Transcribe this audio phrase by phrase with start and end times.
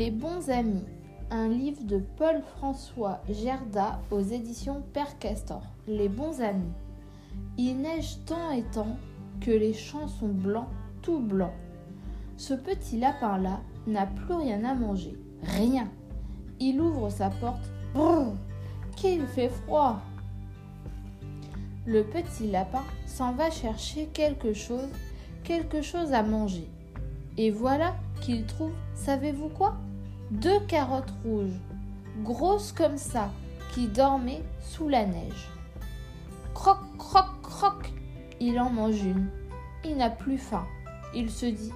[0.00, 0.86] Les bons amis,
[1.30, 5.60] un livre de Paul-François Gerda aux éditions Père Castor.
[5.86, 6.72] Les bons amis.
[7.58, 8.96] Il neige tant et tant
[9.42, 10.70] que les champs sont blancs,
[11.02, 11.52] tout blancs.
[12.38, 15.90] Ce petit lapin-là n'a plus rien à manger, rien.
[16.60, 17.70] Il ouvre sa porte.
[17.92, 18.32] Brrr,
[18.96, 20.00] qu'il fait froid.
[21.84, 24.88] Le petit lapin s'en va chercher quelque chose,
[25.44, 26.70] quelque chose à manger.
[27.36, 29.76] Et voilà qu'il trouve, savez-vous quoi?
[30.30, 31.58] Deux carottes rouges,
[32.22, 33.30] grosses comme ça,
[33.74, 35.48] qui dormaient sous la neige.
[36.54, 37.92] Croc, croc, croc,
[38.38, 39.28] il en mange une.
[39.84, 40.64] Il n'a plus faim.
[41.16, 41.72] Il se dit,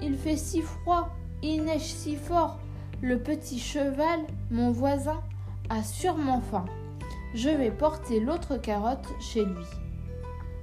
[0.00, 1.08] il fait si froid,
[1.42, 2.60] il neige si fort.
[3.02, 4.20] Le petit cheval,
[4.52, 5.20] mon voisin,
[5.68, 6.66] a sûrement faim.
[7.34, 9.66] Je vais porter l'autre carotte chez lui.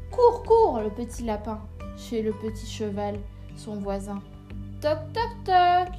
[0.09, 1.59] Cours, cours, le petit lapin,
[1.97, 3.19] chez le petit cheval,
[3.57, 4.21] son voisin.
[4.79, 5.93] Toc, toc, toc.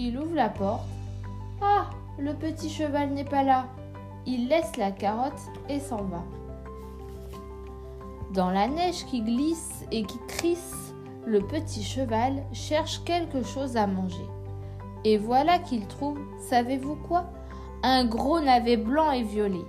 [0.00, 0.86] Il ouvre la porte.
[1.60, 3.66] Ah, le petit cheval n'est pas là.
[4.26, 6.22] Il laisse la carotte et s'en va.
[8.32, 10.94] Dans la neige qui glisse et qui crisse,
[11.26, 14.28] le petit cheval cherche quelque chose à manger.
[15.04, 17.24] Et voilà qu'il trouve, savez-vous quoi?
[17.82, 19.66] Un gros navet blanc et violet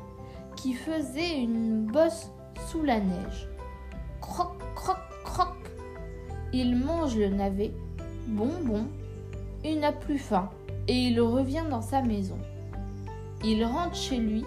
[0.55, 2.29] qui faisait une bosse
[2.67, 3.49] sous la neige.
[4.21, 5.55] Croc, croc, croc.
[6.53, 7.73] Il mange le navet
[8.27, 8.85] Bon, bon,
[9.63, 10.49] il n'a plus faim
[10.87, 12.37] et il revient dans sa maison.
[13.43, 14.43] Il rentre chez lui,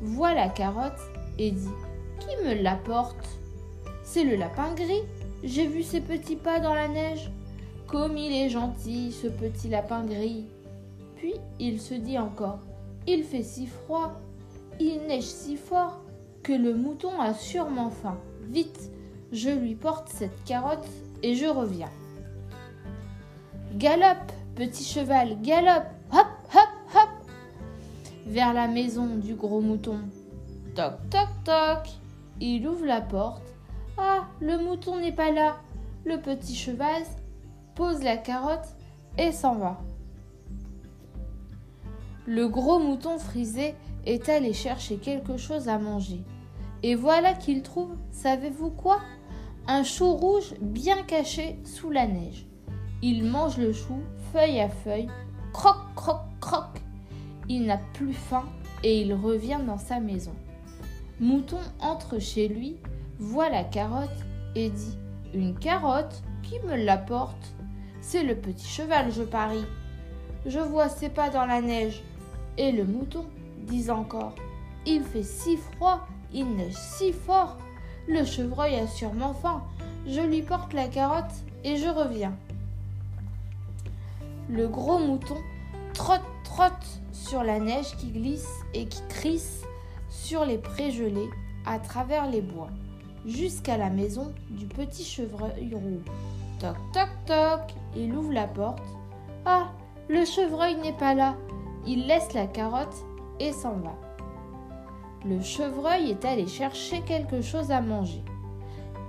[0.00, 1.00] voit la carotte
[1.38, 1.70] et dit
[2.20, 3.28] Qui me l'apporte?
[4.02, 5.02] C'est le lapin gris.
[5.44, 7.30] J'ai vu ses petits pas dans la neige.
[7.86, 10.46] Comme il est gentil, ce petit lapin gris.
[11.16, 12.60] Puis il se dit encore
[13.06, 14.12] Il fait si froid,
[14.80, 16.00] il neige si fort
[16.42, 18.18] que le mouton a sûrement faim.
[18.50, 18.90] Vite,
[19.30, 20.88] je lui porte cette carotte
[21.22, 21.90] et je reviens.
[23.74, 27.08] Galope, petit cheval, galope, hop, hop, hop,
[28.26, 29.98] vers la maison du gros mouton.
[30.74, 31.88] Toc, toc, toc.
[32.40, 33.42] Il ouvre la porte.
[33.98, 35.56] Ah, le mouton n'est pas là.
[36.04, 37.02] Le petit cheval
[37.74, 38.76] pose la carotte
[39.18, 39.80] et s'en va.
[42.26, 43.74] Le gros mouton frisé
[44.06, 46.22] est allé chercher quelque chose à manger.
[46.82, 49.00] Et voilà qu'il trouve, savez-vous quoi?
[49.68, 52.46] Un chou rouge bien caché sous la neige.
[53.04, 54.00] Il mange le chou
[54.32, 55.08] feuille à feuille,
[55.52, 56.68] croc, croc, croc.
[57.48, 58.44] Il n'a plus faim
[58.84, 60.34] et il revient dans sa maison.
[61.18, 62.76] Mouton entre chez lui,
[63.18, 64.08] voit la carotte
[64.54, 64.96] et dit
[65.34, 67.52] Une carotte Qui me l'apporte
[68.00, 69.66] C'est le petit cheval, je parie.
[70.46, 72.04] Je vois ses pas dans la neige.
[72.56, 73.24] Et le mouton
[73.66, 74.36] dit encore
[74.86, 77.56] Il fait si froid, il neige si fort.
[78.06, 79.64] Le chevreuil a sûrement faim.
[80.06, 81.34] Je lui porte la carotte
[81.64, 82.36] et je reviens.
[84.52, 85.38] Le gros mouton
[85.94, 89.62] trotte, trotte sur la neige qui glisse et qui crisse
[90.10, 91.30] sur les prés gelés
[91.64, 92.68] à travers les bois,
[93.24, 96.02] jusqu'à la maison du petit chevreuil roux.
[96.58, 98.84] Toc, toc, toc, il ouvre la porte.
[99.46, 99.70] Ah,
[100.08, 101.34] le chevreuil n'est pas là.
[101.86, 103.06] Il laisse la carotte
[103.40, 103.94] et s'en va.
[105.24, 108.22] Le chevreuil est allé chercher quelque chose à manger.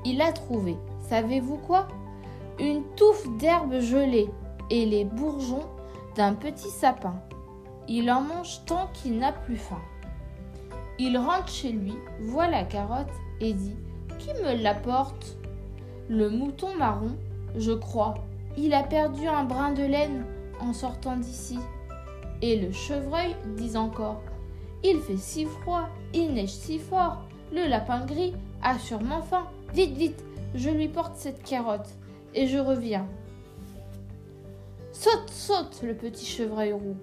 [0.06, 0.78] Il a trouvé,
[1.10, 1.90] savez-vous quoi?
[2.60, 4.30] Une touffe d'herbe gelée
[4.74, 5.68] et les bourgeons
[6.16, 7.14] d'un petit sapin.
[7.88, 9.82] Il en mange tant qu'il n'a plus faim.
[10.98, 13.76] Il rentre chez lui, voit la carotte et dit
[14.18, 15.38] Qui me l'apporte?
[16.10, 17.16] Le mouton marron,
[17.56, 18.16] je crois.
[18.58, 20.26] Il a perdu un brin de laine
[20.60, 21.60] en sortant d'ici.
[22.42, 24.24] Et le chevreuil dit encore
[24.84, 27.22] Il fait si froid, il neige si fort.
[27.52, 29.46] Le lapin gris a sûrement faim.
[29.76, 31.90] Vite, vite, je lui porte cette carotte
[32.34, 33.06] et je reviens.
[35.04, 36.96] Saute, saute, le petit chevreuil roux,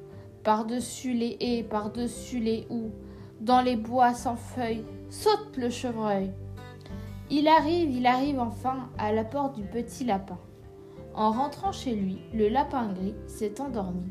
[0.43, 2.93] par-dessus les haies, par-dessus les houes,
[3.43, 6.31] dans les bois sans feuilles, saute le chevreuil.
[7.31, 10.39] Il arrive, il arrive enfin à la porte du petit lapin.
[11.13, 14.11] En rentrant chez lui, le lapin gris s'est endormi.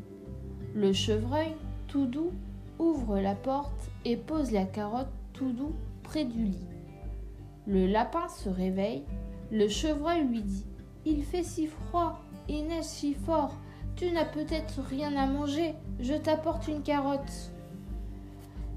[0.72, 1.56] Le chevreuil,
[1.88, 2.30] tout doux,
[2.78, 6.68] ouvre la porte et pose la carotte tout doux près du lit.
[7.66, 9.02] Le lapin se réveille,
[9.50, 10.66] le chevreuil lui dit
[11.04, 13.56] Il fait si froid, il neige si fort,
[13.96, 17.52] tu n'as peut-être rien à manger, je t'apporte une carotte.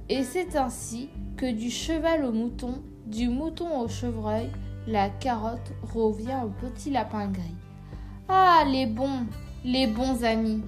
[0.10, 4.50] Et c'est ainsi que du cheval au mouton, du mouton au chevreuil,
[4.88, 7.56] la carotte revient au petit lapin gris.
[8.28, 9.26] Ah, les bons,
[9.64, 10.62] les bons amis,